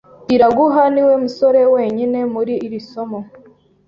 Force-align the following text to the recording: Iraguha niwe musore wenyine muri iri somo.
Iraguha 0.35 0.83
niwe 0.93 1.13
musore 1.23 1.61
wenyine 1.73 2.19
muri 2.33 2.53
iri 2.65 2.79
somo. 2.89 3.19